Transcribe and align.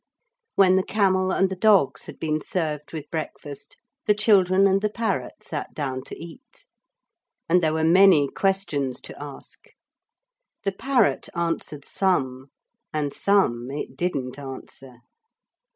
When 0.55 0.77
the 0.77 0.83
camel 0.83 1.29
and 1.31 1.47
the 1.47 1.55
dogs 1.55 2.07
had 2.07 2.17
been 2.19 2.41
served 2.41 2.91
with 2.91 3.11
breakfast, 3.11 3.77
the 4.07 4.15
children 4.15 4.65
and 4.65 4.81
the 4.81 4.89
parrot 4.89 5.43
sat 5.43 5.75
down 5.75 6.03
to 6.05 6.17
eat. 6.17 6.65
And 7.47 7.61
there 7.61 7.73
were 7.75 7.83
many 7.83 8.27
questions 8.27 8.99
to 9.01 9.15
ask. 9.23 9.65
The 10.63 10.71
parrot 10.71 11.29
answered 11.35 11.85
some, 11.85 12.47
and 12.91 13.13
some 13.13 13.69
it 13.69 13.95
didn't 13.95 14.39
answer. 14.39 15.01